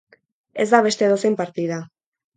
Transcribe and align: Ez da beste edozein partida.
Ez 0.63 0.65
da 0.71 0.79
beste 0.87 1.05
edozein 1.09 1.37
partida. 1.43 1.79